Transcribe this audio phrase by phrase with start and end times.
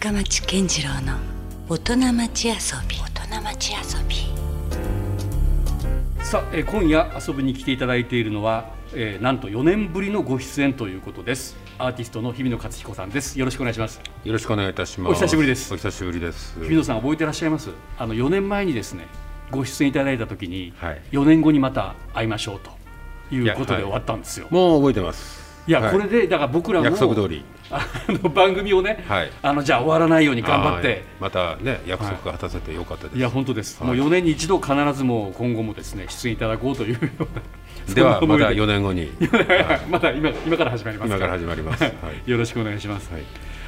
[0.00, 1.18] 深町健次郎の
[1.68, 2.54] 大人町遊
[2.88, 2.96] び。
[2.96, 4.16] 大人町遊び。
[6.24, 11.54] さあ、えー今夜遊びに来ていただいているのは、えーなんと4年ぶりのご出演ということです。
[11.76, 13.38] アーティストの日比野勝彦さんです。
[13.38, 14.00] よろしくお願いします。
[14.24, 15.12] よろしくお願いいたします。
[15.12, 15.74] お久しぶりです。
[15.74, 16.58] お久しぶりです。
[16.62, 17.68] 日比野さん覚えてらっしゃいます？
[17.98, 19.06] あの4年前にですね
[19.50, 21.02] ご出演いただいた時に、はい。
[21.12, 24.46] 4年後にまた会いましょうということで終わったんですよ。
[24.48, 25.39] もう覚えてます。
[25.66, 25.92] いや、はい。
[25.92, 27.44] これでだから僕らも約束通り。
[27.72, 29.30] あの番組をね、はい。
[29.42, 30.82] あのじゃあ終わらないように頑張っはい。
[30.82, 33.16] てまたね約束が果たせてよかったです。
[33.16, 33.96] いや本当です、はい。
[33.96, 37.04] もう4年に一度必ずもう今後もですね出演いただこうというよう
[37.88, 39.12] なではまたそんな思い4年後に。
[39.88, 41.84] また今今から始まります今から始まります。
[41.84, 41.90] は
[42.26, 42.30] い。
[42.30, 43.12] よろしくお願いします。
[43.12, 43.22] はい。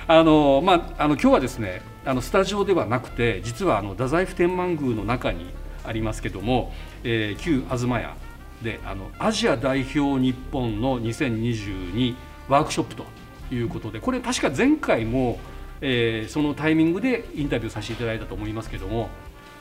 [0.08, 5.46] あのまああの今日はですねあのスタジオではなくて実はあの太宰府天満宮の中に
[5.84, 6.72] ありますけども、
[7.04, 8.16] えー旧東屋
[8.62, 12.14] であのアジア代表日本の2022
[12.48, 13.04] ワークショップと
[13.52, 15.38] いうことでこれ確か前回も、
[15.80, 19.10] えーそのタイミングでインタビューさせていただいたと思いますけども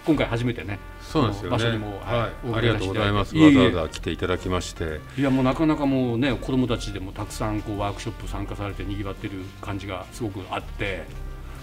[0.05, 1.57] 今回初めてねそうなんですよね。
[1.57, 2.49] 場所にも、はい。
[2.49, 3.35] おありがとうございます。
[3.37, 4.99] わざわざ来ていただきまして。
[5.17, 11.03] いやもうなかなかもうね子どもたちでもたくさんこうワークショップ参加されてにぎわってる感じがすごくあって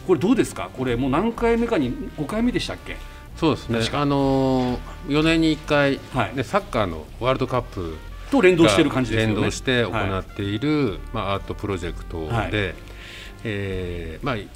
[0.06, 0.70] これどうですか？
[0.72, 2.96] これもう何回目かに5回目でしたっけ？
[3.38, 3.78] そうですね。
[3.92, 6.36] あのー4年に1回はい。
[6.36, 7.96] ねサッカーのワールドカップ
[8.30, 9.34] と連動してる感じですよね。
[9.34, 10.20] 連動して行はい。
[10.20, 12.50] っている、まあ、アートプロジェクトで、はい。
[13.44, 14.48] えーまあ、今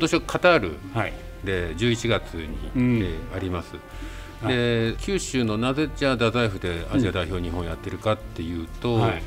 [0.00, 1.12] 年はカタールはい。
[1.44, 2.98] で11月に、うん。
[2.98, 3.74] えーあります。
[4.42, 4.54] はい。
[4.54, 9.10] で九州のなぜじゃあ太宰府でアジア代表日本やってるかっていうと、はい。
[9.12, 9.20] やっ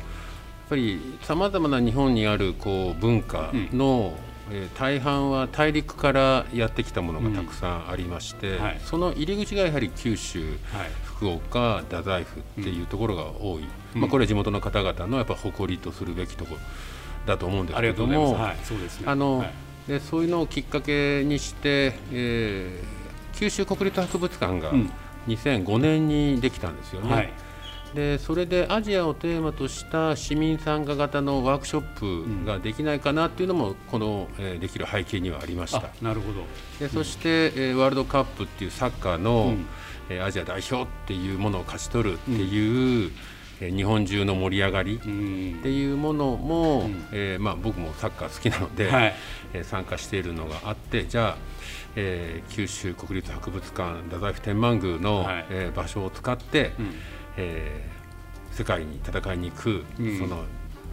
[0.68, 4.18] ぱりさまざまな日本にあるこう文化の、
[4.50, 10.90] えー大半は大陸からやってきたものがたくさんありまして、はいその入り口がやはり九州はい。
[11.04, 16.60] 福岡太宰府っていうところが多い、まあ、これは地元の方々のやっぱ誇りとするべきところ
[17.24, 18.38] だと思うんですけどもそう
[19.42, 20.00] い。
[20.18, 22.96] ういうのをきっかけにして、えー
[23.36, 24.90] 九州国立博物館がうん。
[25.28, 27.12] 2005年にできたんですよね。
[27.12, 27.32] はい
[27.96, 31.82] でそれでアジアをテーマとした市民参加型のワークショッ
[32.42, 35.78] プができないかなっていうのもこの、えーできる背景にはありました。
[35.78, 35.82] あ。
[36.02, 36.44] なるほど。
[36.78, 39.66] でそして、えーワールドカップっていうサッカーの、うん。
[40.10, 43.10] えーアジア代表っていうものを勝ち取るっていう、
[43.62, 47.04] えー日本中の盛り上がりうっんていうものも、うん。
[47.12, 49.14] えーまあ、僕もサッカー好きなので、はい。
[49.54, 51.36] えー参加しているのがあってじゃあ、
[51.96, 55.46] えー九州国立博物館太宰府天満宮の、はい。
[55.48, 56.94] えー場所を使って、うん
[57.36, 57.96] えー
[58.52, 60.18] 世界に戦いに行く、うん。
[60.18, 60.42] その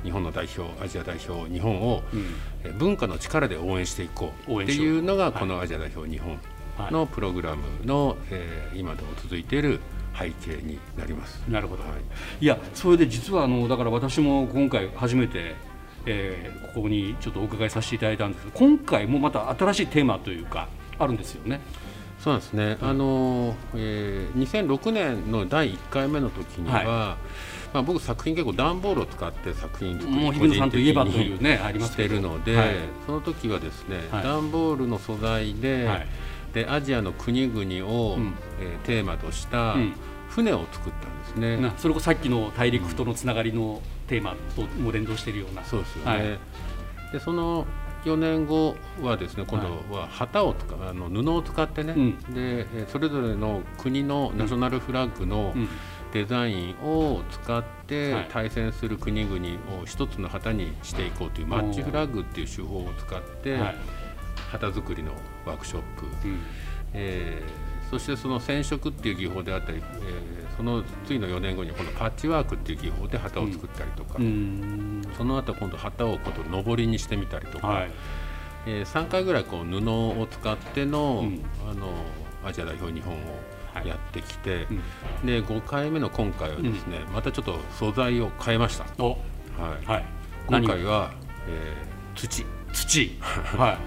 [0.04, 2.26] 日本の代表アジア代表日本を、うん。
[2.64, 5.34] えー文化の力で応援していこうっていうのがはい。
[5.34, 6.38] このアジア代表日本
[6.78, 6.92] はい。
[6.92, 9.80] のプログラムの、えー今でも続いている
[10.18, 11.42] 背景になります。
[11.48, 11.92] なるほど、はい。
[12.44, 15.56] い、やそれで実はあのだから私も今回初めて、
[16.06, 20.68] えーここにちょっとお伺いさせていただいたんです今回もまた新しいテーマというか
[20.98, 21.62] あるんですよね。
[22.24, 26.86] そうですね、あのえー2006年の第1回目の時には、はい。
[27.74, 32.70] まあ、僕作品結構段ボールを使って作品作りもう日比野さんといえばというねありましてるので、はい。
[33.06, 34.24] その時はですね、はい。
[34.24, 36.08] 段ボールの素材で,、はい。
[36.54, 38.36] でアジアの国々を、うん。
[38.62, 39.94] えーテーマとしたうん。
[40.30, 41.58] 船を作ったんですね。
[41.58, 45.66] なそれこそさっきの大陸とのつながりのテーマとも連動しているような。
[45.66, 46.40] そうですよね、はい。
[47.12, 47.68] でその
[48.06, 52.18] 4年後はですね今度は旗を使う、あの布を使ってね、うん。
[52.34, 55.68] でえーそれぞれの国のナショナルフラッグのうん。
[56.12, 58.30] デザインを使ってはい。
[58.32, 59.36] 対戦する国々
[59.82, 63.76] を一つの旗にしていこうというマッチフラッグっていう手法を使ってはい。
[64.52, 65.12] 旗作りの
[65.46, 66.40] ワークショップ、うん。
[66.94, 75.02] えーそしてその染色っていう技法であったり、えーその次の4年後にこのパッチワークっていう技法で旗を作ったりとか、うん。
[75.18, 77.92] その後今度旗を今度上りにしてみたりとか、はい。
[78.68, 81.44] えー3回ぐらいこう布を使っての,、うん。
[81.68, 81.92] あの
[82.46, 83.18] アジア代表日本を
[83.74, 84.68] はいやってきて、
[85.22, 85.26] うん。
[85.26, 89.10] で5回目の今回はですね、またちょっと素材を変えました、お。
[89.10, 89.16] は
[89.82, 89.86] い。
[89.86, 90.06] はい。
[90.48, 91.14] 今何回は、
[91.48, 93.20] えー土、土。
[93.58, 93.80] は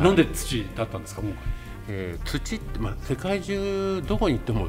[0.00, 1.65] い、 なんで土だったんですか今回？
[1.88, 4.68] えー土って、まあ、世界中どこに行っても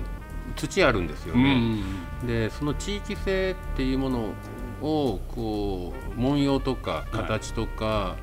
[0.56, 1.84] 土あるんですよね、
[2.26, 4.34] でその地域性っていうもの
[4.82, 8.16] をこう文様とか形とか、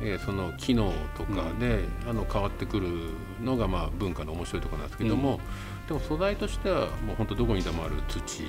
[0.00, 2.88] えーその機能とかで、あの変わってくる
[3.42, 5.40] のがまあ文化の面白いところなんですけども、
[5.86, 8.46] でも素材としてはもう本当どこにでもある土ってい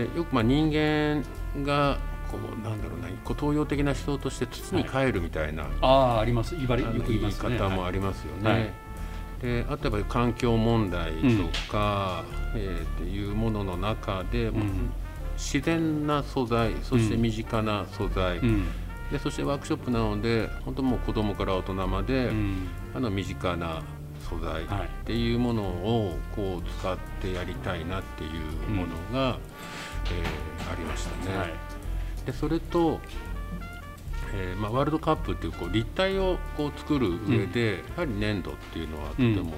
[0.00, 1.24] う、でよくまあ人間
[1.64, 1.98] が
[2.32, 7.48] こうなんだろうなこう東洋的な思想として土に帰るみたいな、あああります言われよく言いますね。
[7.50, 8.50] 言い方もありますよね。
[8.50, 8.70] はい
[9.42, 12.24] であとやっぱり環境問題とか、
[12.54, 14.92] えーっていうものの中で、ん
[15.36, 18.66] 自然な素材そして身近な素材、うん
[19.10, 22.30] でそしてワークショップなので本当もう子供から大人まで、
[22.94, 23.82] あの身近な
[24.26, 24.66] 素材っ
[25.04, 29.38] ていうものをこう使ってやりたいなっていうものが、
[30.06, 31.36] えーありましたね。
[31.36, 31.71] はい
[32.26, 33.00] でそれと、
[34.34, 39.54] えーまあ、ワールドカップっていうこう立体をこう作る上で、やはり粘土っていうのはとても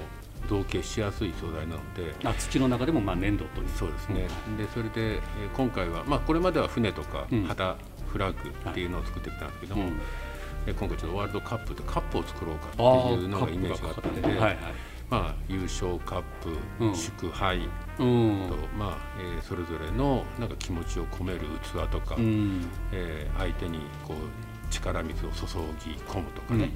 [0.49, 2.13] 造形しやすい素材なので。
[2.23, 3.69] あ土の中でもまあ粘土という。
[3.75, 4.27] そうですね、
[4.57, 5.21] でそれで、えー
[5.55, 7.43] 今回は、まあ、これまでは船とかうん。
[7.43, 7.77] 旗、
[8.07, 9.99] フラッグっていうのを作ってきたんですけども、うん
[10.65, 14.57] で今回ちょっとワールドカップってカップを作ろうかあっていうのがイメージがあったので、はいはい
[15.09, 16.95] まあ、優勝カップ、うん。
[16.95, 17.59] 祝杯
[17.99, 18.47] うん。
[18.49, 22.65] と、まあえーそれぞれのなんか気持ちを込める器とか、うん。
[22.91, 25.35] えー相手にこう力水を注
[25.85, 26.71] ぎ込むとかね、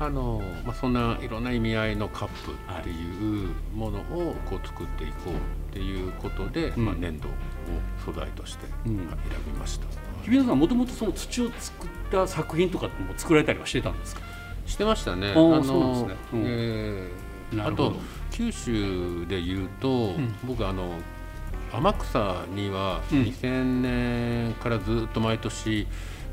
[0.00, 5.34] あのまあ、そんないろんな意味合いのカップっていうものをこう作っていこう
[5.70, 6.84] っていうことで、うん。
[6.86, 7.30] まあ、粘土を
[8.04, 8.96] 素材としてうん。
[8.96, 9.06] 選
[9.46, 9.86] びました、
[10.24, 14.22] 日比野さんもともとその土を作った作品とかも作られたりはしてたんですか？
[14.66, 15.26] してましたね。
[15.28, 15.66] ーそうなんで
[15.98, 16.16] すね。
[16.32, 16.42] うん。
[16.46, 17.94] えーあと
[18.30, 20.34] 九州で言うと、ん。
[20.44, 20.98] 僕あの
[21.72, 23.22] 天草にはうん。
[23.22, 25.86] 2000年からずっと毎年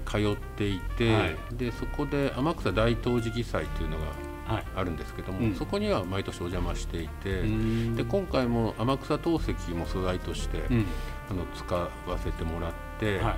[0.06, 1.36] 通っていて、はい。
[1.54, 4.06] でそこで天草大陶磁器祭というのが
[4.54, 4.64] はい。
[4.78, 5.56] あるんですけども、うん。
[5.56, 7.96] そこには毎年お邪魔していて、ん。
[7.96, 10.86] で今回も天草陶石も素材として、うん。
[11.30, 11.90] あの使わ
[12.24, 13.36] せてもらって、はい。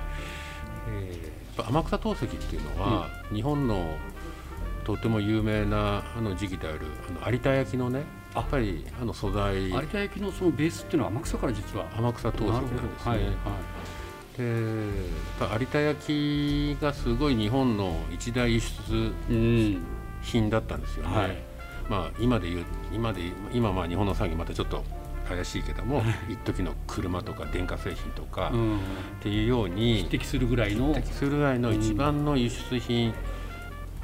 [0.90, 3.96] えー天草陶石っていうのは、日本の
[4.84, 6.78] とても有名なあの時期である
[7.22, 8.04] あの有田焼のね
[8.34, 9.70] やっぱりあの素材。
[9.70, 12.86] 有田焼のそのベースっていうのは天草から実は天草陶石なんですね。
[13.04, 13.18] はい。
[13.18, 13.30] はい
[14.38, 19.78] でやっぱ有田焼がすごい日本の一大輸出うん。
[20.22, 21.16] 品だったんですよね。
[21.16, 21.36] はい。
[21.88, 23.20] まあ今で言う今で
[23.52, 24.84] 今まあ日本の産業またちょっと
[25.28, 28.78] 怪しいけども、一時の車とか電化製品とか、っうん。
[29.20, 30.88] ていうように匹敵するぐらいの。
[30.94, 33.12] 匹敵するぐらいの一番の輸出品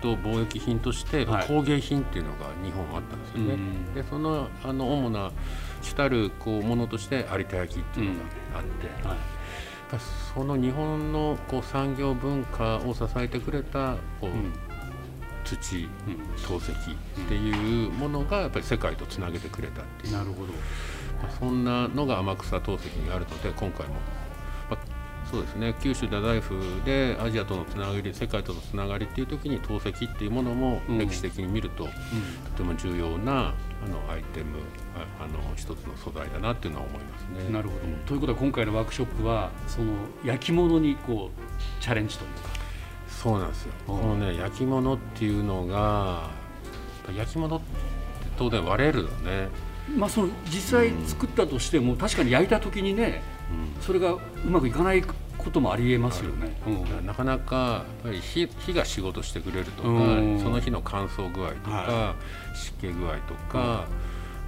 [0.06, 1.46] と貿易品としてはい。
[1.48, 3.54] 工芸品っていうのが日本はあったんですよね。
[3.54, 3.94] うん。
[3.94, 5.32] でそのあの主な
[5.82, 8.20] 主たるこうものとして有田焼っていうのが
[8.58, 9.16] あって、はい。
[9.16, 9.18] やっ
[9.90, 9.98] ぱ
[10.34, 14.52] その日本のこう産業文化を支えてくれたこう、うん。
[15.44, 15.88] 土うん。
[16.46, 16.74] 陶石っ
[17.28, 20.52] ていうものがやっぱり世界とつなげてくれたっていう、なるほど。
[21.22, 24.15] まあそんなのが天草陶石にあるので今回も、まあ
[25.30, 25.74] そうですね。
[25.82, 30.98] 九州太宰府でアジアとのつながり世界とのつながりっていう時に陶石っていうものもうん。
[30.98, 31.90] 歴史的に見ると、と
[32.56, 34.58] ても重要なあのアイテム
[34.94, 37.52] ああの一つの素材だなっていうのは思いますね。
[37.52, 37.80] なるほど。
[38.06, 39.92] ということは今回のワークショップはその
[40.24, 42.50] 焼き物にこうチャレンジというか。
[43.08, 43.72] そうなんですよ。
[43.88, 43.98] うん。
[43.98, 46.30] このね焼き物っていうのが
[47.16, 47.66] 焼き物って
[48.38, 49.48] 当然割れるよね。
[49.96, 53.22] まあその実際作ったとしても確かに焼いた時にね
[53.80, 56.60] それがうまくいかないこともありえますよね。
[56.66, 57.06] うん。
[57.06, 60.40] なかなかやっぱり火火が仕事してくれるとか、うん。
[60.40, 62.14] その日の乾燥具合とか、は
[62.54, 63.86] 湿気具合とか、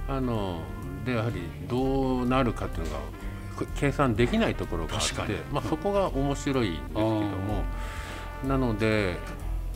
[0.07, 0.61] あの
[1.05, 2.99] でやはりどうなるかっていうのが
[3.57, 7.63] こ計算できないところがあってまあ、そこが面白いんですけども。
[8.47, 9.17] なので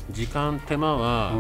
[0.09, 1.33] 時間手間は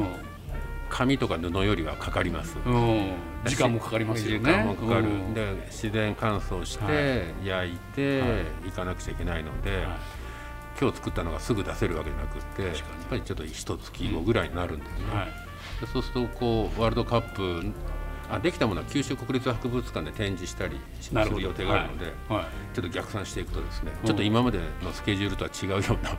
[0.93, 2.55] 紙とか布よりはかかります。
[2.63, 2.73] うん。
[2.73, 3.11] うん
[3.45, 4.39] 時間もかかりますよね。
[4.39, 5.33] 時間もかかる、うん。
[5.33, 6.91] で自然乾燥して、は
[7.43, 7.47] い。
[7.47, 8.27] 焼いて、は
[8.65, 8.67] い。
[8.69, 9.85] い、かなくちゃいけないので、はい。
[10.79, 12.73] 今日作ったのがすぐ出せるわけじゃなくってやっ
[13.09, 15.25] ぱりちょっと一月後ぐらいになるんですね、はい。
[15.81, 17.71] でそうするとこうワールドカップ
[18.31, 22.45] あできたものは九州国立博物館で展示したりする予定があるので、はいはい。
[22.73, 24.07] ちょっと逆算していくとですね、うん。
[24.07, 26.17] ちょっと今までのスケジュールとは違うような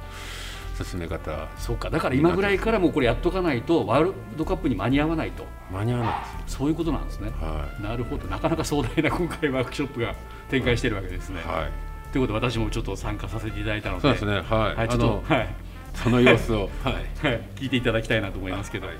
[0.74, 1.48] 進め方。
[1.56, 1.90] そうか。
[1.90, 5.44] だから今ぐらいからもうこれやっとかないとワールドカップに間に合わないと。
[5.72, 7.28] 間に合わないですそういうことなんですね。
[7.28, 8.26] よはなるほど。
[8.26, 10.14] なかなか壮大な今回ワークショップが
[10.50, 11.40] 展開しているわけですね。
[11.40, 14.02] い、はい、ということで私もちょっと参加させていただいたので。
[14.02, 14.32] そうですね。
[14.32, 15.54] はい、はい、ちょあっとのはい
[15.94, 16.68] その様子を。
[16.84, 17.26] はい。
[17.26, 17.40] はい。
[17.56, 18.96] 聞いていただきたいなと思いますけど、はい。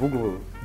[0.00, 0.16] 僕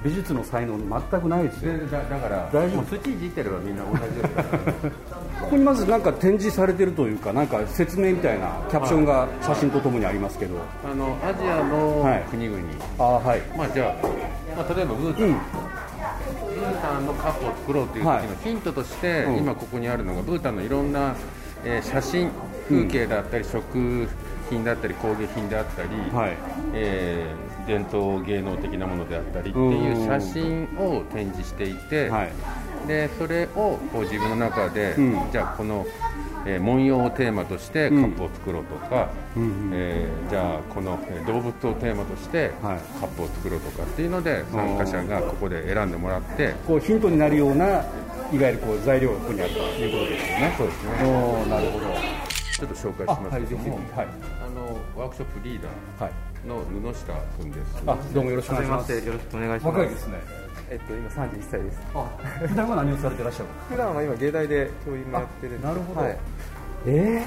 [0.04, 1.74] 美術の才能全くないですよ。
[1.92, 2.98] だだから大丈夫。
[2.98, 4.74] 土いじってればみんな同じですから。
[5.42, 10.56] ここにまずなんか展示されてるというかなんか説明みたいなキャプションが写真とともにありますけど。
[10.90, 12.58] あのアジアのはい国々、
[13.00, 13.42] ああはい。
[13.58, 14.08] まあじゃあ、
[14.58, 15.34] まあ、例えばブータン、うん。
[15.34, 18.24] ブータンのカップを作ろうという時はい。
[18.24, 19.38] のヒントとして、うん。
[19.38, 21.14] 今ここにあるのがブータンのいろんな、
[21.66, 22.30] えー写真
[22.70, 24.08] 風景だったり、食
[24.50, 26.38] 品だったり工芸品であったり、はい。
[26.74, 32.32] えー伝統芸能的なものであったりっていう写真を展示していて、はい。
[32.88, 35.32] でそれをこう自分の中で、うん。
[35.34, 35.86] じゃあこの、
[36.46, 39.72] えー文様をテーマとしてカップを作ろうとか、うんうん。
[39.74, 42.80] えーじゃあこのえー動物をテーマとしてはい。
[43.02, 47.84] カップを作ろうとかっていうので参加者がここで選んでもらってこうヒントになるようないわ
[48.32, 50.56] ゆるこう材料がここにあるということですよね。
[50.58, 50.92] そうですね。
[51.50, 51.86] なるほど
[52.58, 54.08] ちょっと紹介しますけども、はい
[54.42, 55.70] あのワークショップリーダ
[56.04, 57.84] はいーの布下君です。
[57.86, 58.92] あどうもよろしくお願いします。
[58.94, 59.78] よろしくお願いします。
[59.78, 60.18] 若いですね。
[60.72, 61.80] えっと今31歳です。
[61.94, 62.10] あ
[62.48, 65.64] 普段は何をされてらっしゃる普段は今芸大で教員もやってるんです。
[65.66, 66.02] なるほど。
[66.02, 66.18] はい。
[66.88, 67.26] え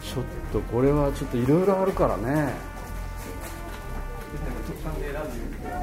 [0.00, 2.52] ー、ちょっとこれはちょっといろいろあるからね。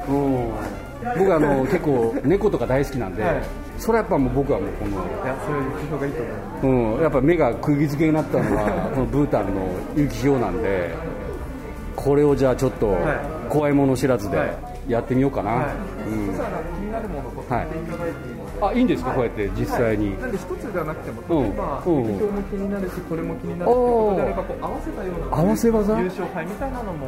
[0.06, 0.50] うん。
[1.18, 3.24] 僕あの結構猫とか大好きなんで、
[3.80, 4.94] それはやっぱもう僕はもうこのい
[5.26, 6.66] やそういうがいいと思います。
[6.66, 10.90] うん、やっぱ目が釘付けになったのは このブータンの雪氷なんで
[11.96, 12.96] これをじゃあちょっとは
[13.48, 14.46] 怖いもの知らずでは
[14.88, 15.64] やってみようかな、はい。
[16.08, 16.26] うん。
[16.28, 17.66] 気になるものはい。
[17.66, 18.66] 買っていただいていいので。
[18.66, 19.10] あいいんですか？
[19.12, 21.44] こうやって実際に、なんで一つじゃなくても、うん。
[21.44, 21.94] 例えば、うん。
[21.94, 25.98] も気になるし、これも気になるっていうことであれば、こう合わせたような合わせ技？
[26.00, 27.06] 優勝杯みたいなのも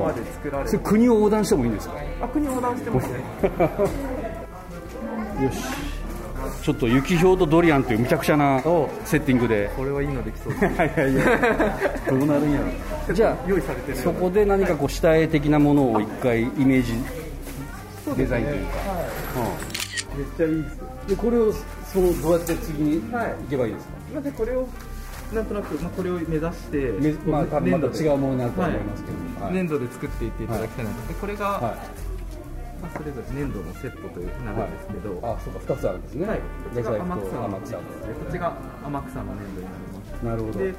[0.00, 0.70] 今まで作られて。
[0.70, 1.94] それ、国を横断してもいいんですか？
[2.22, 3.12] あ国横断してもいいです。
[5.42, 5.58] よし。
[6.62, 8.60] ちょっと雪氷とドリアンというむちゃくちゃな
[9.04, 9.70] セッティングで。
[9.76, 10.64] これはいいのできそうです。
[10.74, 11.78] いやいや
[12.08, 12.60] どうなるんや
[13.08, 13.14] ろ。
[13.14, 16.94] じゃ用意されてるあそこで何かこう下絵的なものを一回イメージ
[18.16, 18.72] デザインというか。
[20.16, 20.80] めっちゃいいです。
[21.08, 23.02] でこれをそのどうやって次にい
[23.48, 24.66] けばいいですか、まずこれを
[25.32, 29.54] なんとなく、まあ、これを目指して、めまあ多分また違うものになるとははい思いますけど、はい。
[29.54, 32.05] 粘土で作っていっていただきたいなと、でこれが、はい
[32.80, 37.82] まあ、それぞれ粘土のセットというなるんですけど、あそうか2つあるんですね、はい、こっちが天草のと天草こ
[38.28, 40.24] っちが天草の粘土になります。
[40.24, 40.74] なるほど、で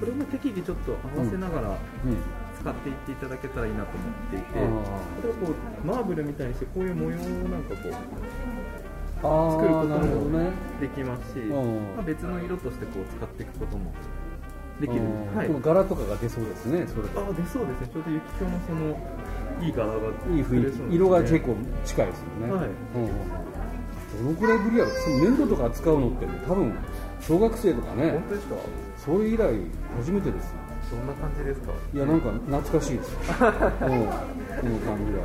[0.00, 2.16] これも適宜ちょっと合わせながらうん、
[2.60, 4.66] 使っていっていただけたらいいなと思っていて、あー。
[4.66, 7.92] これをこうマーブルみたいにしてこういう模様をなんかこう
[9.20, 10.50] あ作ることもね。
[10.80, 11.50] できますし、ん。
[11.96, 13.92] まあ、別の色としてこう使っていくことも
[14.80, 15.36] できる、うん。
[15.36, 15.46] はい。
[15.48, 17.08] この柄とかが出そうですねそれ。
[17.08, 17.88] であ出そうですね。
[17.92, 18.98] ちょうど雪鏡のその
[19.60, 19.98] いい柄がい
[20.38, 22.64] い雰囲気色が結構近いですよね、はい。
[22.94, 23.10] うんうん
[24.18, 26.74] どのくらいぶりやろその粘土とか扱うのって、ね、多分
[27.20, 28.54] 小学生とかね本当ですか？
[28.96, 29.54] それ以来
[29.98, 30.54] 初めてです
[30.90, 31.06] どん。
[31.06, 31.72] な感じですか？
[31.94, 34.02] いやなんか懐かしいですよ、うん、この
[34.80, 35.24] 感じは。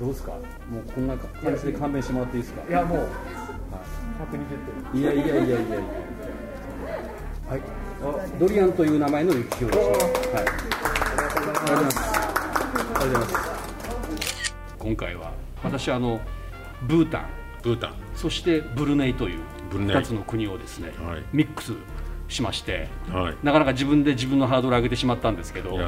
[0.00, 0.30] どうですか？
[0.32, 0.38] も
[0.86, 2.62] うこんな感じで勘弁してもらっていいですか？
[2.68, 3.04] いやもうは
[4.30, 5.00] 120点。
[5.00, 5.56] いいやいやいやいやいや。
[7.50, 7.60] はい。
[8.38, 9.94] ドリアンという名前の雪氷ですはい。
[9.96, 10.50] あ
[11.40, 12.13] りがとうございます
[13.04, 14.54] ありがとうございます。
[14.78, 15.32] 今回は
[15.62, 16.20] 私あの
[16.88, 17.26] ブータン。
[17.62, 17.94] ブータン。
[18.14, 19.96] そしてブルネイというブルネイ。
[19.96, 21.22] 2つの国をですね、はい。
[21.32, 21.72] ミックス
[22.28, 23.36] しましてはい。
[23.42, 25.78] なかなか自分で自分のハードル上げてしまったんですけど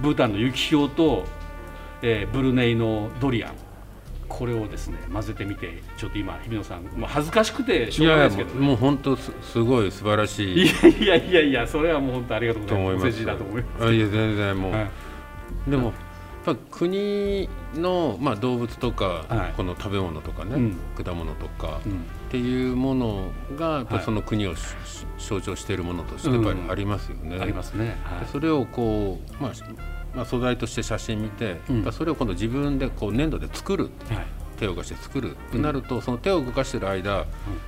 [0.00, 1.24] ブータンの雪氷と、
[2.02, 3.54] えーブルネイのドリアン
[4.28, 10.62] これをですね混ぜてみてちょっと今日比野さんもう恥ずかしくてしいょうがないやいやですけどもう本当すすごい素晴らしい。
[10.62, 13.22] いやいやいやいやそれはもう本当ありがとうごとざいます。
[13.22, 13.84] いだと思います。
[13.84, 14.90] あいや全然もう、はい。
[15.68, 15.92] でも
[16.44, 19.54] ぱ国のまあ動物とか、はい。
[19.56, 20.76] この食べ物とかね、うん。
[21.02, 21.92] 果物とか、うん。
[21.92, 21.94] っ
[22.30, 24.04] ていうものがやっぱはい。
[24.04, 24.62] その国をし、
[25.18, 27.38] 象徴しているものとしてやっぱりありますよね。
[27.40, 29.62] ありますね、はでそれをこう、まあし
[30.14, 31.92] まあ、素材として写真見て、うん。
[31.92, 34.26] それを今度自分でこう粘土で作るいはい。
[34.58, 37.26] 手を動かして作るってなると、その手を動かしてる間、やっ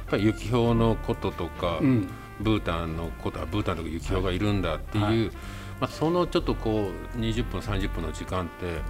[0.09, 2.09] ぱり雪氷のこととか、うん。
[2.39, 5.31] ブータンのことはブータンとか雪氷がいるんだっていう、はい
[5.81, 8.81] まあ、そのちょっとこう20分30分の時間って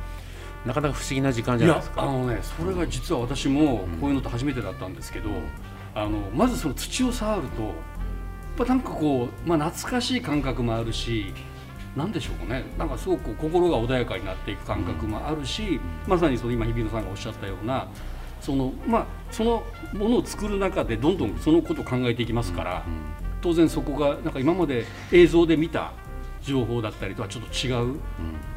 [0.64, 2.02] なかなか不思議な時間じゃないですか。
[2.02, 5.30] あのねそれが実は私もこういうのって初めてだったんですけど、
[5.94, 7.72] あのまずその土を触るとやっ
[8.58, 11.32] ぱなんかこう、まあ、懐かしい感覚もあるし
[11.94, 12.64] なんでしょうかね。
[12.78, 17.88] なんかすごく心が穏やかになっていく感覚もあるし、まさにその今日比野さんがおっしゃったような
[18.40, 19.62] その,、まあ、その
[19.92, 22.84] ものを作る中でどんどんそのことを考えていきますから、
[23.40, 25.92] 当然そこがなんか今まで映像で見た
[26.46, 27.98] 情報だったりとはちょっと違う、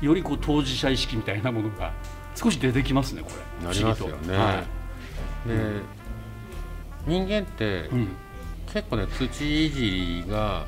[0.01, 1.91] よりこう当事者意識みたいなものが
[2.35, 3.29] 少し出てきますねこ
[3.61, 3.67] れ。
[3.67, 4.37] なりますよね。
[4.37, 4.63] は
[5.45, 5.49] い。
[5.49, 5.81] で
[7.07, 8.07] 人間ってうん。
[8.71, 10.67] 結構ね土いじりが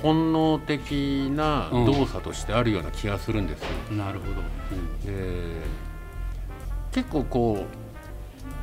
[0.00, 0.92] 本能的
[1.34, 3.68] な動作としてあるような気がするんですよ。
[3.96, 4.34] なるほど、
[5.04, 5.62] で
[6.92, 7.76] 結構こう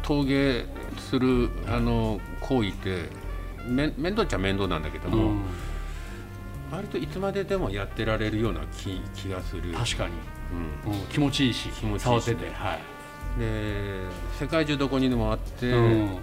[0.04, 0.66] 陶芸
[0.98, 3.10] するあの行為って
[3.68, 5.42] め面倒っちゃ面倒なんだけども、うん
[6.72, 9.74] 割といつまででもやってられるような気気がする。
[9.74, 10.14] 確かに、
[10.86, 10.94] うん。
[10.94, 12.04] うん気持ちいいし気持ちいいし。
[12.04, 12.52] 触ってて。
[12.54, 12.76] は
[13.38, 14.00] い、で
[14.40, 16.18] 世界中どこにでもあって、うん。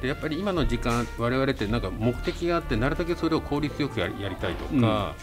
[0.00, 5.14] でやっぱり今の時間我々ってなんか目的があってなるだけそれを効率よくやりやりたいとか、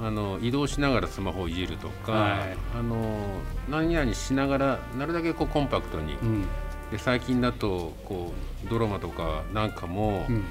[0.00, 3.26] あの移動しながらスマホをいじるとか、はいあの
[3.68, 6.42] 何々しながらなるだけこうコンパクトに、うん。
[6.90, 8.32] で最近だとこ
[8.64, 10.44] うドラマとかなんかもうん。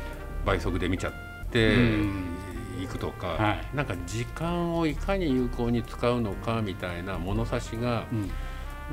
[0.46, 1.14] 倍速で見ちゃっ
[1.52, 2.33] てうん
[2.82, 3.76] いくとか、はい。
[3.76, 8.32] なんか時間をいかに有効に使うのかみたいな物差しがうん。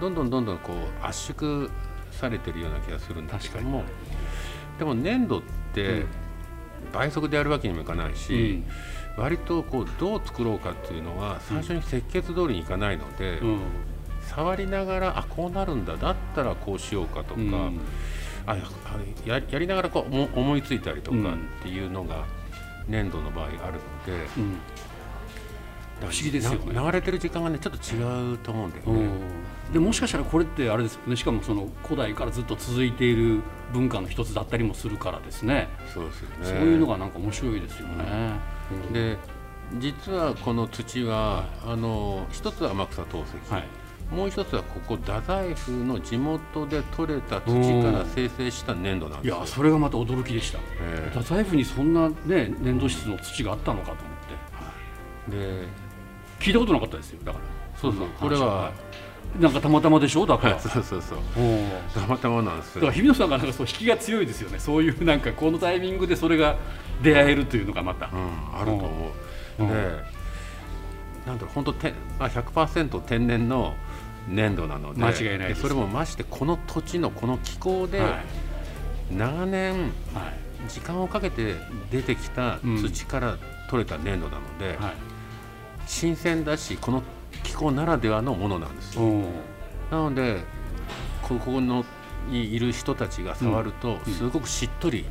[0.01, 1.69] どんどんどんどんこう圧縮
[2.13, 3.83] されてるような気がするんだけども
[4.79, 5.43] でも粘土っ
[5.75, 6.07] て
[6.93, 8.63] 倍速でやるわけにもいかないし、
[9.17, 13.61] 割とこうどう作ろうかっていうのは最初に設計図通りにいかないので、うん。
[14.23, 17.81] 触りながらあこうなるんだだったらこうしようかとか、うん。
[18.47, 18.57] あ
[19.27, 22.25] やりながらこう思思いついたりとかうんっていうのが
[22.89, 23.61] 粘土の場合あるの
[24.07, 24.59] で、うん。
[26.01, 26.73] 不思議ですよね。
[26.73, 29.11] な流れてる時間がねちょっと違うと思うんだよね。
[29.73, 31.17] でもしかしたらこれってあれですよね。
[31.17, 35.69] しかもその古代からずっと続いている文化の一つだったりもするからですね。
[35.93, 36.37] そうですよね。
[36.43, 38.05] そういうのがなんか面白いですよね。
[38.87, 38.93] うん。
[38.93, 39.19] で
[39.79, 43.69] 実はこの土は、あの一つは天草陶石、はい
[44.11, 49.41] もう一つはここ太宰府の地元で採れた土から生成した粘土なんいですよ。
[49.41, 50.59] やそれがまた驚きでした。
[50.83, 54.07] え太宰府にそんなね粘土質の土があったのかと思って。
[55.33, 55.67] え
[56.41, 57.21] で聞いたことなかったですよ。
[57.25, 57.45] だから。
[57.81, 58.01] そうそう。
[58.01, 58.73] んな話これは、
[59.39, 60.27] なんかたまたまでしょ？
[60.27, 61.19] だから、はい、そうそうそう。
[61.95, 64.59] たまたまなんですだから日比野さんがなんかそう引きが強いですよね。
[64.59, 66.57] そういうなんかこのタイミングでそれが
[67.03, 68.89] 出会えるというのがまた、うん、あると思
[69.61, 69.63] う。
[69.63, 69.69] うん。
[69.69, 69.75] で、
[71.27, 73.75] なんだろう、本当て、まあ、100%天然の
[74.29, 75.63] 粘土なので、間違いないです。
[75.63, 79.15] それもましてこの土地のこの気候で、はい。
[79.17, 79.91] 長年はい。
[80.69, 81.57] 時間をかけて
[81.91, 83.39] 出てきた土から
[83.71, 84.95] 取れた粘土なので、はい。
[85.87, 87.03] 新鮮だしこの
[87.43, 88.99] 気候ならではのものなんです
[89.91, 90.45] なので
[91.23, 91.85] ここの
[92.29, 94.13] にいる人たちが触ると、うん。
[94.13, 95.05] すごくしっとり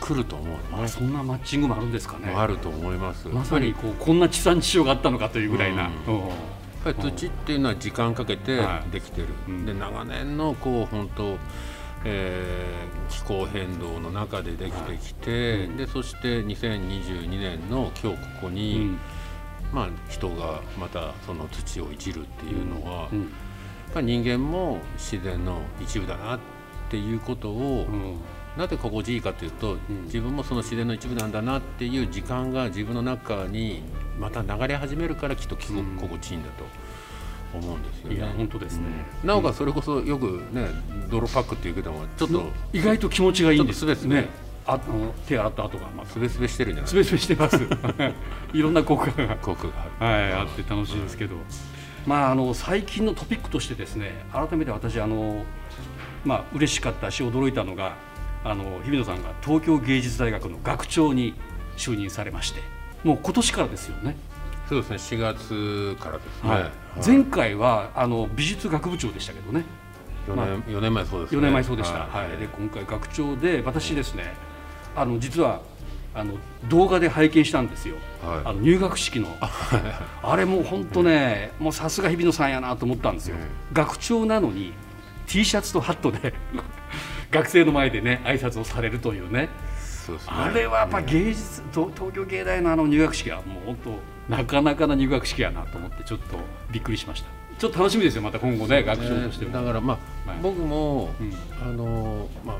[0.00, 0.48] くると思う。
[0.72, 2.32] のねあそんなマッチングもあるんですかね。
[2.36, 3.28] あると思います。
[3.28, 5.90] まさにこうこんな地産地消があったのかというぐらいな、
[6.84, 8.90] ぱり土っていうのは時間かけてはい。
[8.90, 9.66] できてる、うん。
[9.66, 11.38] で長年のこう本当、
[12.04, 15.76] えー気候変動の中でできてきて、うん。
[15.76, 18.98] でそして2022年の今日ここうに、ん。
[19.72, 23.20] まあ、人がまたその土をいじるっていうのは、うん。
[23.20, 23.28] やっ
[23.94, 26.40] ぱり人間も自然の一部だなっ
[26.90, 28.16] ていうことを、うん
[28.56, 30.04] なぜ心地いいかというと、ん。
[30.04, 33.82] 自分もその自然の一部なんだなっていう時間が自分の中に
[34.18, 35.76] また流れ始めるからきっと心
[36.18, 36.64] 地いいんだと
[37.56, 38.16] 思うんですよね。
[38.16, 38.84] いや本当ですね、
[39.22, 39.28] うん。
[39.28, 40.68] なおかつそれこそよくね
[41.10, 43.80] 泥パックっていうけどもちょっと意外と気持ちがいいんです。
[43.80, 44.22] ちょっとスベスベ。
[44.22, 44.28] ね。
[44.66, 46.10] ああの手洗った後がまた。
[46.10, 46.90] すべすべしてるんじゃない？
[46.90, 47.56] スベスベしてます。
[48.52, 49.36] いろんな効果が。
[49.36, 49.68] 効果
[50.00, 50.06] が。
[50.06, 51.36] はい、あって楽しいですけど、
[52.06, 55.44] まあ、あの最近のトピックとしてですね改めて私あの、
[56.24, 57.94] まあ嬉しかったし驚いたのが
[58.48, 61.34] あの日比野さんが東京芸術大学の学長に
[61.76, 62.60] 就任されまして
[63.02, 64.16] もう今年からですよね、
[64.68, 64.96] そうですね。
[64.96, 66.50] 4月からですね。
[66.50, 66.62] はい。
[66.62, 66.72] はい。
[67.04, 69.64] 前回はあの美術学部長でしたけどね。
[70.26, 71.38] 四年四年前そうですね。
[71.38, 72.36] 4年前そうでした、ははい。
[72.36, 74.34] で今回学長で私ですね
[74.96, 75.60] あの実は
[76.14, 76.34] あの
[76.68, 78.40] 動画で拝見したんですよ、はい。
[78.44, 79.28] あの入学式の。
[80.22, 84.72] あれもう本当ね、もうさすが日比野さんやなと思ったんですよ、う学長なのに
[85.28, 86.34] T シャツとハットで
[87.30, 89.42] 学生の前でね挨拶をされるというね。
[89.42, 89.48] ね。
[90.26, 93.76] あれはやっぱ芸術東東京芸大のあの入学式はもう本
[94.28, 96.38] 当なかなかな入学式やなと思ってちょっと
[96.70, 97.28] びっくりしました。
[97.58, 100.38] ちょっと楽しみですよまた今後ね学長としても、だからまあ、はい。
[100.42, 102.56] 僕も、うんあのまあ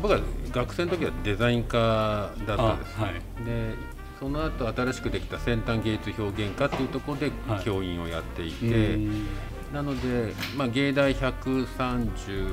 [0.00, 0.20] 僕は
[0.52, 3.14] 学生の時はデザイン科だったんです、あはい。
[3.44, 3.74] で
[4.20, 7.64] その後新しくできた先端芸術表現科っていうところではい。
[7.64, 9.26] 教員をやっていて、うん
[9.74, 12.46] なので、まあ、芸大136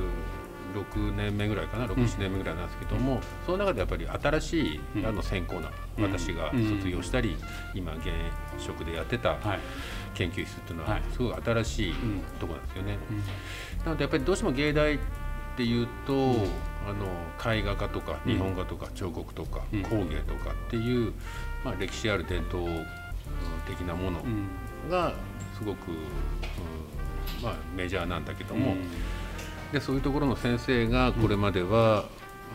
[1.16, 5.06] 年目ぐらいかな67年目ぐらいなんですけども、その中でやっぱり新しい、うん。
[5.06, 6.04] あの専攻なうん。
[6.04, 7.36] 私が卒業したり、
[7.74, 8.06] 今現
[8.58, 9.60] 職でやってたはい。
[10.14, 11.02] 研究室っていうのははい。
[11.12, 11.94] すごい新しいん。
[12.40, 12.98] ところなんですよね。
[13.10, 13.18] うん。
[13.84, 14.98] なのでやっぱりどうしても芸大っ
[15.56, 16.34] ていうと、
[16.88, 17.06] あの
[17.54, 19.82] 絵画家とか日本画とか彫刻とかうん。
[19.84, 21.12] 工芸とかっていう、
[21.64, 22.84] まあ、歴史ある伝統うん
[23.68, 24.48] 的なものうん。
[24.90, 25.12] が
[25.56, 25.98] すごく、うん
[27.42, 28.76] まあ、メジャーなんだけども、
[29.72, 32.04] でそういうところの先生がこれまでは、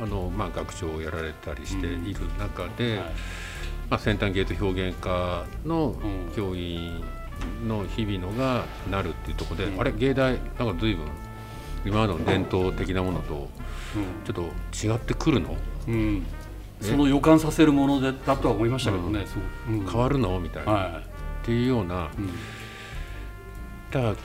[0.01, 3.07] あのまあ、学長をやられたりしている中で、はい。
[3.89, 6.31] まあ、先端芸術表現科のうん。
[6.35, 7.01] 教員
[7.65, 9.79] の日々のがなるっていうところで、うん。
[9.79, 11.07] あれ芸大なんか随分
[11.85, 13.49] 今までの伝統的なものと
[13.95, 14.25] うん。
[14.25, 14.49] ちょっ
[14.81, 15.55] と違ってくるの？
[15.87, 16.25] うん、
[16.81, 19.39] その予感させるものでだとは思いましたけどね、そ
[19.71, 19.75] う。
[19.75, 19.85] うん。
[19.89, 20.39] 変わるの？
[20.39, 22.09] みたいな、はっていうような。
[22.17, 22.29] うん。
[23.89, 24.15] だ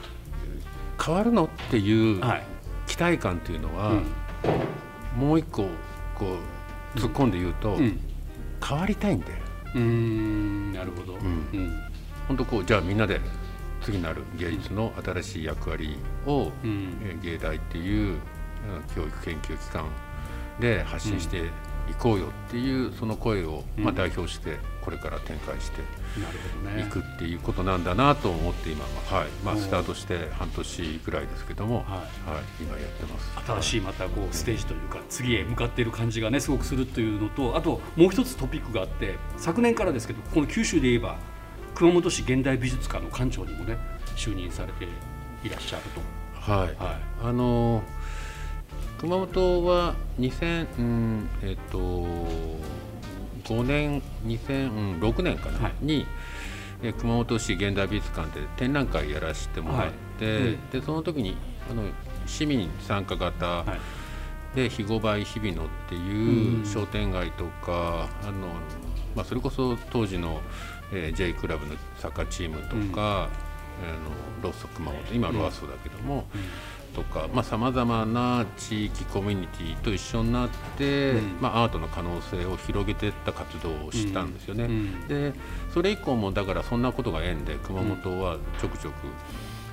[1.00, 1.44] 変わるの？
[1.44, 2.42] っていうはい。
[2.86, 5.20] 期待感っていうのは、うん。
[5.20, 5.68] もう一個
[6.14, 6.36] こ
[6.94, 8.00] う突っ込んで言うと、うん。
[8.66, 9.32] 変わりたいんだよ。
[9.74, 11.20] うーんなるほど、ん。
[11.20, 11.80] うん。
[12.28, 13.20] 本当こうじゃあみんなで
[13.80, 16.98] 次なる芸術の新しい役割を、うん。
[17.02, 18.18] えー芸大っていううん
[18.94, 19.86] 教育研究機関
[20.60, 21.50] で発信して
[21.88, 25.80] 行こうよっていうその声を、まあ、代表してこれから展開して
[26.80, 29.28] いくっていうことなんだなと思って今は、はい。
[29.44, 32.04] まあ、スタートして半年ぐらいですけども、は
[32.60, 32.62] い。
[32.62, 33.32] 今やってます。
[33.46, 41.16] 新しいまたこうステージというか次へ向かっている感じがねすごくするというのとあともう一つトピックがあって昨年からですけどこの九州で言えば
[41.74, 43.78] 熊本市現代美術館の館長にもね
[44.16, 44.86] 就任されて
[45.44, 46.00] いらっしゃると。
[46.52, 46.96] はい、はい。
[47.22, 47.82] あの
[49.02, 51.78] 熊本は2000、うんえっと
[53.42, 55.74] 5年2006年かな、はい。
[55.80, 56.06] に
[56.84, 60.34] え熊本市現代美術館で展覧会やらせてもらって、はい。
[60.36, 60.70] うん。
[60.70, 61.36] でその時に
[61.68, 61.82] あの
[62.26, 64.56] 市民参加型はい。
[64.56, 66.60] で肥後梅日比野ってうん。
[66.60, 68.46] いう商店街とか、あの
[69.16, 70.40] まあ、それこそ当時の、
[70.92, 73.28] えー J クラブのサッカーチームとか、
[73.82, 76.26] あのローソク熊本今ロアソだけども、
[76.94, 81.38] とかさまざ、まな地域コミュニティと一緒になって、うん。
[81.40, 84.64] まあ、アートの可能性を広げていった活動をしたんですよね。
[84.64, 85.08] うん。
[85.08, 85.32] で
[85.72, 89.06] それ以降もだからそんなことが縁で熊本はちょくちょく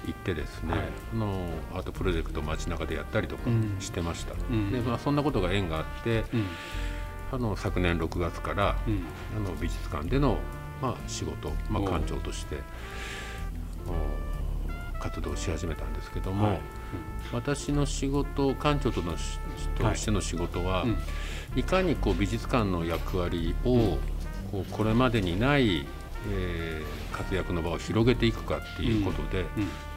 [0.07, 0.81] 行ってですね、はい。
[1.13, 4.71] あのアートプロジェクトを街中でやったりとかうんしてました、うん。
[4.71, 6.45] でまあ、そんなことが縁があって、うん。
[7.31, 9.03] あの昨年6月から、うん。
[9.45, 10.37] あの美術館での、
[10.81, 12.57] まあ、仕事、まあ、館長として
[13.87, 16.59] お活動し始めたんですけども、はい
[17.31, 19.39] 私の仕事館長とのし
[19.77, 20.97] としての仕事は、うん。
[21.55, 23.97] いかにこう美術館の役割を、
[24.51, 25.85] こうこれまでにない、
[26.31, 29.47] えー活躍の場を広げていくかっていうことで、うん。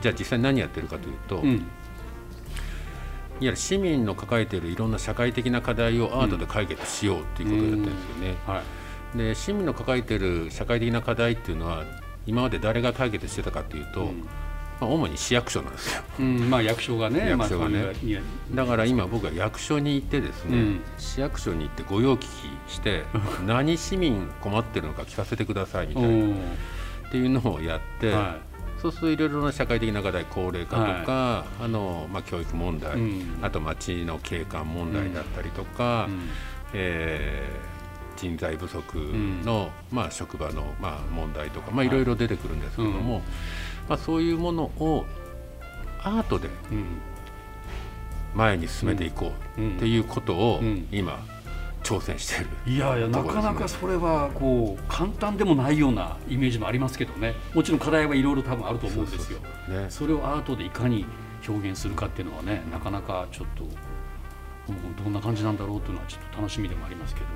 [0.01, 1.51] じゃあ実際何やってるかというと、うん。
[1.51, 1.63] いわ
[3.41, 8.37] ゆる市民の抱えているいろんな社会的な課題をアートで解決しようっていうことをやってるんですよね。
[8.47, 8.63] は
[9.15, 9.19] い。
[9.19, 11.85] で市民の抱えている社会的な課題っていうのは
[12.27, 14.25] 今まで誰が解決してたかというと、うん
[14.83, 16.03] まあ、主に市役所なんですよ。
[16.18, 17.83] うんまあ役所がね役所がね。
[17.85, 20.81] まあだから今僕は役所に行ってですね、うん。
[20.99, 22.21] 市役所に行って御用聞
[22.66, 23.05] きして
[23.47, 28.38] 何市民困ってるのか聞かせてくださいみたいなおっていうのをやって、は
[28.81, 33.38] そうするといろいろな社会的な課題高齢化とか、あのまあ、教育問題、うん。
[33.40, 36.29] あと町の景観問題だったりとか、うん。
[36.75, 37.73] えー
[38.14, 38.99] 人材不足
[39.45, 43.23] の、まあ、職場の、まあ、問題とか、まあ、いろいろ出てくるんですけども、うん
[43.88, 45.05] まあ、そういうものを
[46.03, 46.85] アートでうん
[48.35, 49.77] 前に進めていこううん。
[49.77, 50.88] っていうことをうん。
[50.90, 51.23] 今
[51.83, 52.51] 挑戦している。
[52.66, 57.35] いやいやなかなかそれはこう簡単でもないようなイメージもありますけどね。
[57.55, 59.40] もちろん課題はいろいろ多分あると思うんですよ。
[59.68, 59.87] ね。
[59.88, 61.05] それをアートでいかに
[61.47, 63.73] 表現するかっていうのはねなかなかちょっと、うん
[65.05, 67.27] どんな感じなんだろうっていうのはちょっと楽しみでもありますけど、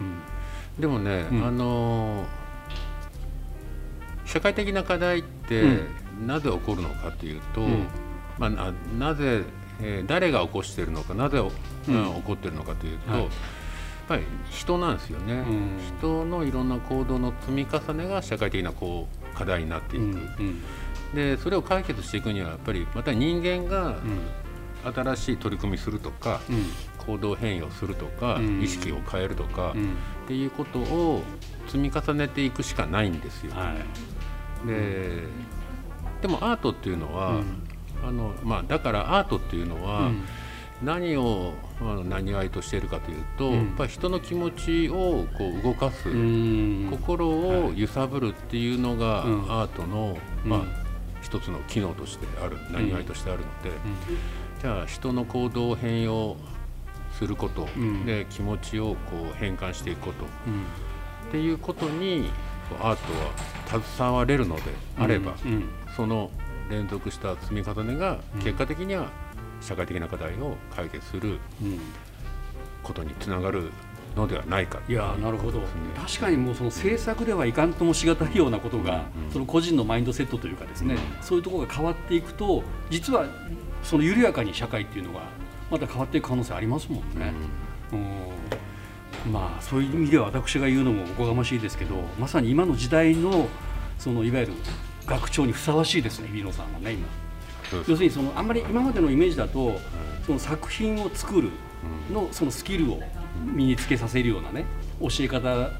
[0.00, 0.80] うん。
[0.80, 1.44] でもね、うん。
[1.44, 2.47] あのー
[4.28, 5.80] 社会的な課題ってう
[6.26, 7.86] なぜ起こるのかというと、うん。
[8.38, 9.42] まあ、ななぜ、
[9.80, 11.94] えー誰が起こしているのかなぜ、うん。
[11.94, 13.20] うん起こっているのかというと、はい。
[13.22, 13.30] やっ
[14.06, 15.78] ぱり人なんですよね、うん。
[15.98, 20.18] 人のいろんな行動の積み重ねが社会的なこう課題になっていく、
[21.14, 24.20] でそれを解決していくにはやっぱりまた人間がうん。
[24.94, 26.64] 新しい取り組みするとか、うん。
[27.04, 28.62] 行動変容するとか、うん。
[28.62, 29.84] 意識を変えるとか、うん。
[29.84, 29.86] っ
[30.28, 31.22] ていうことを
[31.66, 33.54] 積み重ねていくしかないんですよ。
[33.54, 34.17] はい
[34.66, 35.22] で
[36.20, 37.44] でもアートっていうのは、うん。
[38.06, 40.24] あのまあ、だからアートっていうのは、うん。
[40.82, 43.56] 何をあの何わいとしているかというと、うん。
[43.56, 46.88] やっぱり人の気持ちをこう動かす、うん。
[46.90, 49.42] 心を揺さぶるっていうのが、うん。
[49.50, 50.50] アートの、うん。
[50.50, 50.62] まあ、
[51.22, 53.70] 一つの機能としてある何わいとしてあるので、
[54.60, 56.36] じゃあ人の行動を変容
[57.12, 58.06] すること、うん。
[58.06, 60.62] で気持ちをこう変換していくことうん。
[61.28, 62.30] っていうことに
[62.70, 62.96] アートは
[63.68, 64.62] 携われるので
[64.98, 65.68] あれば、うん。
[65.96, 66.30] その
[66.70, 69.10] 連続した積み重ねが結果的には
[69.60, 71.80] 社会的な課題を解決するうん。
[72.82, 73.70] ことにつながる
[74.16, 74.80] のではないか。
[74.88, 75.60] いやーなるほど。
[75.96, 79.32] 確かにもうその政策ではいかんともしがたいようなことが、うん。
[79.32, 81.22] その個人のマインドセットというかですね、うん。
[81.22, 83.26] そういうところが変わっていくと実は
[83.82, 85.20] その緩やかに社会っていうのが
[85.70, 87.32] また変わっていく可能性ありますもんね。
[87.92, 88.08] うん
[89.30, 93.48] まあそういう意味では私が言うのもおこがましいですけどまさに今の時代の
[93.98, 94.52] そのいわゆる
[95.06, 97.06] 学長にふさわしいですね日野さんはね今。
[97.72, 99.78] 要するにそのあんまり今までのイメージだと、
[100.24, 101.50] その作品を作る
[102.10, 103.00] のそのスキルを
[103.44, 104.64] 身につけさせるようなね
[105.00, 105.70] 教え方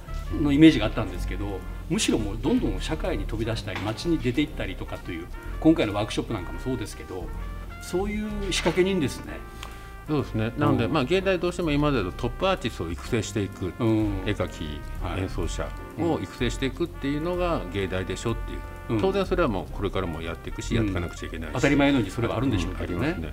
[0.41, 5.27] のイメージがあったんですけどむしろもうどんどん社会に飛び出したり街に出ていったりとかという
[5.61, 7.27] 今回のワークショップなんかもそうですけど
[7.83, 9.35] そういう仕掛け人ですね。
[10.09, 10.53] そうですね。
[10.57, 14.23] なので、うんまあ、芸大どうしても今までのトップアーティストを育成していく、うん。
[14.25, 15.21] 絵描き、はい。
[15.21, 15.69] 演奏者
[15.99, 18.59] を育成していくっていうのが芸大でしょっていう。
[18.89, 19.01] うん。
[19.03, 21.55] 当然それはもうこれからもやっていくし、やっていかなくちゃいけないし。
[21.55, 23.13] 当たり前のようにそれはあるんでしょうけどね。
[23.19, 23.31] ね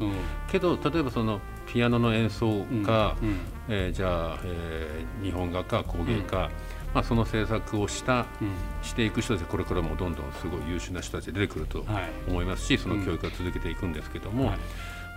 [0.51, 1.39] けど例えばその
[1.71, 3.29] ピアノの演奏か、うん。
[3.29, 3.37] うん。
[3.69, 6.49] えーじゃあ、えー日本画か工芸か、
[6.93, 8.51] まあ、その制作をした、うん。
[8.83, 12.09] していく人たちこれからもどんどんすごい優秀な人たち出てくるとはい。
[12.27, 14.57] 思いますし、その教育は続けていくんですけども、はい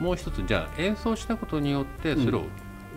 [0.00, 2.42] もう一つじゃあ演奏したことによってそれを、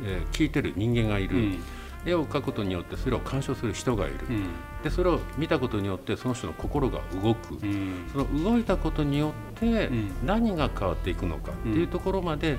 [0.04, 1.60] えー聞いてる人間がいる、うん。
[2.04, 4.48] 絵を描くことによってそれを鑑賞する人がいる、うん。
[4.84, 8.08] でそれを見たことによってその人の心が動く、うん。
[8.12, 10.12] その動いたことによってうん。
[10.26, 12.58] 何が変わっていくのかっていうところまで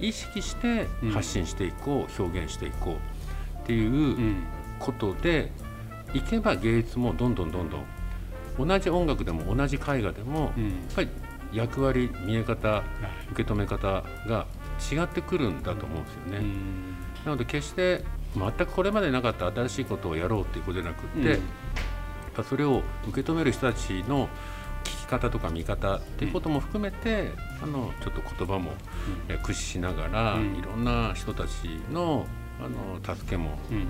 [0.00, 1.10] 意識してうん。
[1.10, 2.94] 発信していこう表現していこう
[3.62, 4.44] っていううん。
[4.78, 5.50] ことで
[6.12, 10.64] いけば芸術もどんどんどんどん同じ音楽でも同じ絵画でもうん。
[10.64, 11.08] やっぱり
[11.54, 12.82] 役割見え方
[13.32, 14.46] 受け止め方が
[14.92, 16.38] 違ってくるんだと思うんですよね。
[16.38, 16.96] うん。
[17.24, 21.40] なので決して全くこれまでなかった新しいことをやろうっていうことじゃなくって、
[22.36, 22.44] うん。
[22.44, 24.28] それを受け止める人たちの
[24.82, 28.72] 聞き方とか見方っていうことも含めて、あのちょっと言葉も、
[29.28, 30.56] え駆使しながら、うん。
[30.56, 31.50] いろんな人たち
[31.92, 32.26] の
[32.60, 33.86] あの助けもうん。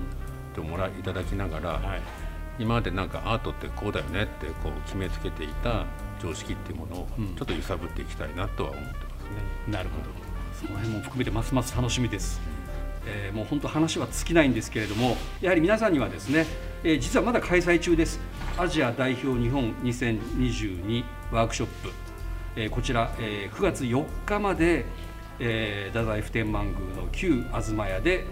[0.55, 2.01] てもらいいただきながら、はい
[2.59, 5.85] 今までなんかアートってこうだよねってこう決めつけていた
[6.21, 7.35] 常識っていうものをうん。
[7.35, 9.01] ちょっと揺さぶっていきたいなとは思ってます
[9.67, 9.71] ね。
[9.71, 10.25] なるほど。
[10.55, 12.39] その辺も含めてますます楽しみです、
[13.05, 16.45] えーもう本当話は尽きないんですけれどもやはり皆さんにはですね、
[16.83, 18.19] えー実はまだ開催中です。
[18.57, 21.91] アジア代表日本2022ワークショップ、
[22.55, 24.85] えーこちら、えー9月4日まで、
[25.39, 28.25] えー太宰府天満宮の旧東屋で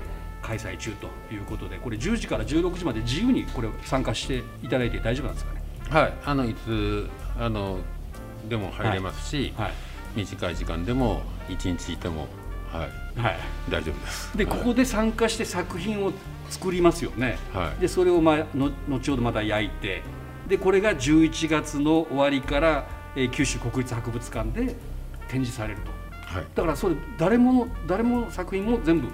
[0.44, 5.62] 開催中ということでこれ10時から16時まで自由にこれ参加していただいて大丈夫なんですかね？
[5.90, 7.80] はい、あのいつあの
[8.48, 9.72] でも入れますし、はい。
[10.16, 12.28] 短い時間でも一日いても、
[12.72, 12.86] は
[13.18, 13.40] い、はい。
[13.70, 14.38] 大丈夫です。
[14.38, 16.14] でここで参加して作品を
[16.50, 17.82] 作りますよね、はい。
[17.82, 20.04] でそれを、まあ、の後ほどまた焼いて
[20.48, 24.76] でこれが11月の終わりから、えー九州国立博物館で
[25.30, 25.92] 展示されると。
[26.38, 29.14] はい、だからそれ誰も誰も作品も全部て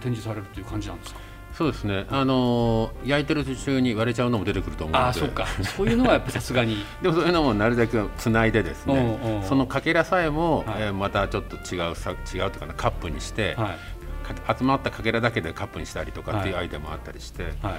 [0.00, 1.20] 展示されるという感じなんですか？
[1.54, 2.06] そうですね。
[2.10, 5.46] あの焼いてる途中に割れちゃうのも出てくると思うので、ああそうか。
[5.76, 6.84] そういうのはやっぱさすがに。
[7.02, 10.82] でもそういうのもなるべくつないでですね、そのかけらさえも、はい。
[10.82, 13.66] えーまたちょっと違うさ違うというかなカップにして、はい。
[13.68, 13.76] か
[14.58, 16.64] 集まったかけらだけでカップにしたりとかっていうはい。
[16.64, 17.76] アイデアもあったりして、は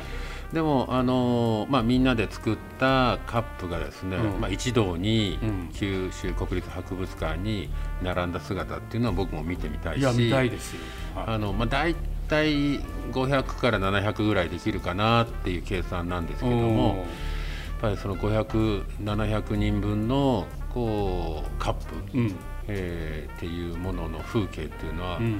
[0.51, 0.53] い。
[0.53, 4.41] でもあのーまあみんなで作ったカップがですね、うん。
[4.41, 5.69] まあ一堂にうん。
[5.73, 7.69] 九州国立博物館に
[8.01, 10.79] 並んだ姿っていうのは僕も見てみたいし、いや見たいですよ、
[11.15, 11.25] はい。
[11.35, 11.95] あのまあ大
[12.27, 12.79] 体
[13.11, 22.35] 500から700ぐらいできるかなっていう計算なんですけども、やっぱりその500、700人分のこうカップ、うん。
[22.67, 25.39] えーっていうものの風景っていうのは、うん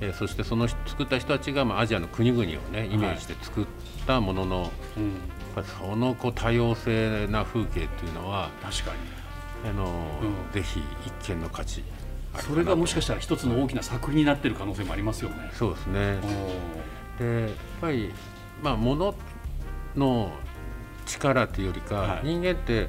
[0.00, 3.66] えーそしてその作った人たちが、まあ、アジアの国々をねイメージして作っ
[4.06, 5.04] たものの、うん。
[5.08, 8.98] やっぱりそのこう多様性な風景っていうのは確かに。
[9.68, 9.84] あの、
[10.22, 10.52] うん。
[10.52, 11.84] ぜひ一見の価値
[12.38, 15.50] それがもしかしたら一つの大きな作品になってる可能性もありますよね。
[15.52, 16.18] そうですね。
[17.18, 18.12] おでやっぱり
[18.62, 19.14] まあ物
[19.96, 20.32] の
[21.06, 22.20] 力というよりか、はい。
[22.24, 22.88] 人間って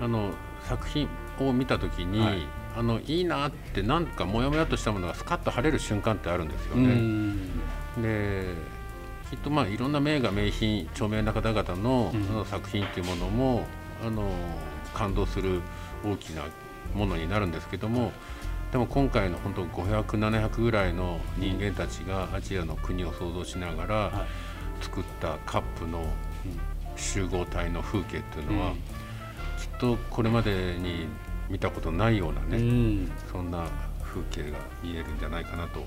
[0.00, 0.32] あの
[0.68, 1.08] 作品
[1.40, 2.46] を見た時に、はい
[2.76, 6.86] あのいいなってなんかモヤモヤとしたものがスカッと晴れる瞬間ってあるんですようね。
[6.94, 7.36] ん。
[8.02, 8.54] で
[9.30, 12.12] きっとまあいろんな名画名品著名な方々の,、
[12.44, 13.66] 作品っていうものも
[14.04, 14.28] あの
[14.92, 15.60] 感動する
[16.04, 16.42] 大きな
[16.94, 18.12] ものになるんですけども
[18.70, 24.84] でも今回の本当500700ぐらいの人間たちがアジアの国を創造しながらはい。
[24.84, 26.04] 作ったカップの
[26.96, 28.74] 集合体の風景っていうのは、うん。
[28.74, 28.80] きっ
[29.78, 31.06] とこれまでに
[31.50, 33.10] 見たことないようなね、うん。
[33.30, 33.64] そんな
[34.02, 35.86] 風景が見えるんじゃないかなと思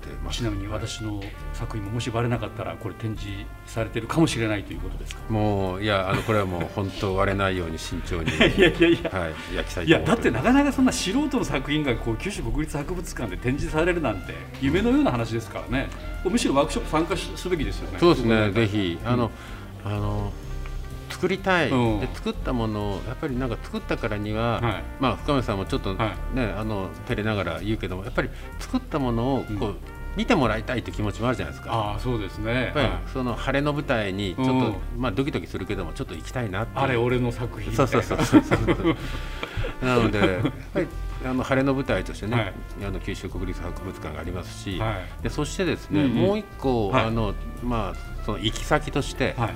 [0.00, 0.38] てます。
[0.38, 1.22] ちなみに私の
[1.52, 5.20] 作品ももしバレなかったらこれ展示されてるかもしれないということですか？
[5.28, 9.10] もういやあのこれはもう本当割れないように慎重に いやいやいや。
[9.10, 15.88] はい焼きたいいやだってなかなかそんな素人の作品がこう九州国立博物館で展示されるなんて夢のような話ですからね。
[16.24, 17.98] むしろワークショップ参加しすべきですよね。
[17.98, 18.50] そうですね。
[18.52, 19.30] ぜひひあの、
[19.84, 20.32] あの
[21.18, 22.00] 作りたい、うん。
[22.00, 24.82] で作ったものをやっぱりなんか作ったからには、はい。
[25.00, 29.76] まあ深見さんもちょっとね、はあの照れながら言うけどもやっぱり作ったものをこう、うん。
[30.16, 31.72] 見てもらいたいって気持ちもあるじゃないですか。
[31.72, 32.52] ああそうですね。
[32.52, 32.98] やっぱりはい。
[33.12, 34.74] その晴れの舞台にちょっと、うん。
[34.96, 37.72] まあドキドキするけどもちょっと行きたいなあれ俺の作品。
[37.72, 38.96] そうそうそうそうそう。
[39.84, 40.28] なのでやっ
[40.74, 40.86] ぱり
[41.24, 42.54] あの晴れの舞台としてね、はい。
[42.86, 45.22] あの九州国立博物館がありますし、はい。
[45.22, 46.14] でそしてですね、うんうん。
[46.14, 47.04] もう一個、はい。
[47.04, 49.54] あのまあその行き先として、はい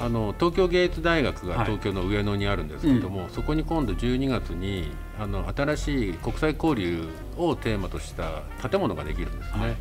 [0.00, 1.66] あの東京芸術大学がはい。
[1.66, 9.60] 東京の上野にあるんですけども、そこに今度12月にあの新しい国際交流をテーマとした建物ができるんですね。
[9.60, 9.76] はい。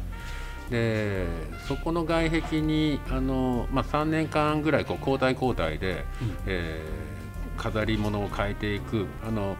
[0.72, 1.28] で
[1.68, 6.38] そこの外壁にあの、まあ、3年間ぐらいこう交代交代で、うん。
[6.48, 7.16] えー
[7.58, 9.56] 飾り物を変えていくあの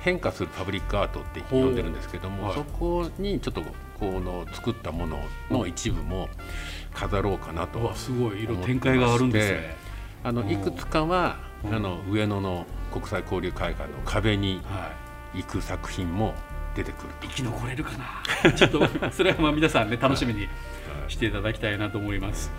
[0.00, 2.54] 変化するパブリックアートって呼んでるんですけども、はい。
[2.54, 3.62] そこにちょっと
[3.98, 6.28] この作ったものの一部も
[6.94, 9.76] 飾ろうかなとすごい色展開があるんですね。
[10.24, 11.74] あのいくつかはうん。
[11.74, 14.92] あの上野の国際交流会館の壁には
[15.34, 15.42] い。
[15.42, 16.32] 行く作品も
[16.74, 18.52] 出てくる生き残れるかな。
[18.56, 18.80] ちょっと
[19.12, 20.48] それはまあ皆さんね楽しみに
[21.08, 22.50] していただきたいなと思います。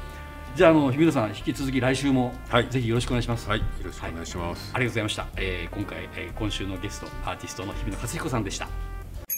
[0.55, 2.67] じゃああの日比野さん引き続き来週も、はい。
[2.69, 3.49] ぜひよろしくお願いします。
[3.49, 3.59] はい。
[3.59, 8.88] よろしくお願いします、ありがとうございました、えー今回、えー今週のゲストアーティストの日比野克彦さんでした